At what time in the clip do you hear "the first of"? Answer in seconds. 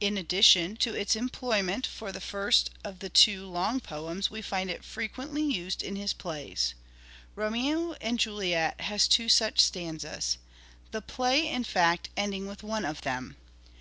2.10-2.98